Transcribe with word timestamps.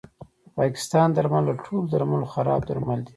د 0.45 0.47
پاکستان 0.59 1.07
درمل 1.13 1.43
له 1.49 1.53
ټولو 1.63 1.89
درملو 1.93 2.31
خراب 2.33 2.61
درمل 2.69 2.99
دي 3.05 3.09